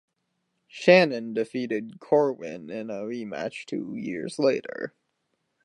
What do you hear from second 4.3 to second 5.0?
later.